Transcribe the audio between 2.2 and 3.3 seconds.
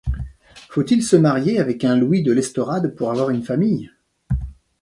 de l’Estorade pour avoir